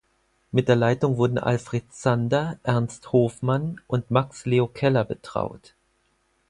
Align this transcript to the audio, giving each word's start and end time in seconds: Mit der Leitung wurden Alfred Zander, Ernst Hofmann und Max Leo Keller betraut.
Mit 0.51 0.67
der 0.67 0.75
Leitung 0.75 1.17
wurden 1.17 1.37
Alfred 1.37 1.93
Zander, 1.93 2.57
Ernst 2.63 3.11
Hofmann 3.11 3.79
und 3.85 4.09
Max 4.09 4.47
Leo 4.47 4.65
Keller 4.67 5.05
betraut. 5.05 5.75